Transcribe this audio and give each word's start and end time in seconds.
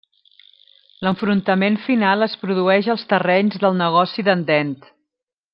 L'enfrontament 1.07 1.77
final 1.83 2.27
es 2.29 2.35
produeix 2.45 2.91
als 2.95 3.07
terrenys 3.15 3.63
del 3.67 3.81
negoci 3.85 4.29
d'en 4.31 4.45
Dent. 4.53 4.77